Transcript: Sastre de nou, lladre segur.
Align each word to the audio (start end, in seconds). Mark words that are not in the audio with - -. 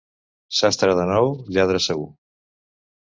Sastre 0.59 0.95
de 0.99 1.05
nou, 1.11 1.29
lladre 1.57 1.83
segur. 1.89 2.09